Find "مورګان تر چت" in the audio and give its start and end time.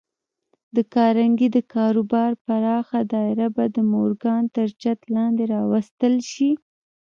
3.91-4.99